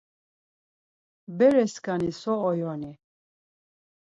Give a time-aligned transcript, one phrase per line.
[1.37, 2.91] Bereskani so oyoni?